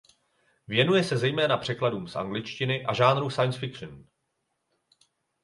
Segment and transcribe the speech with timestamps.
[0.67, 4.05] Věnuje se zejména překladům z angličtiny a žánru science fiction.